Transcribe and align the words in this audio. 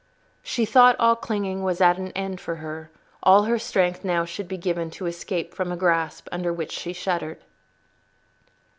She 0.41 0.65
thought 0.65 0.95
all 0.99 1.15
clinging 1.15 1.61
was 1.61 1.79
at 1.79 1.99
an 1.99 2.11
end 2.13 2.41
for 2.41 2.55
her: 2.55 2.89
all 3.21 3.43
her 3.43 3.59
strength 3.59 4.03
now 4.03 4.25
should 4.25 4.47
be 4.47 4.57
given 4.57 4.89
to 4.97 5.05
escape 5.05 5.53
from 5.53 5.71
a 5.71 5.77
grasp 5.77 6.27
under 6.31 6.51
which 6.51 6.71
she 6.71 6.91
shuddered. 6.91 7.43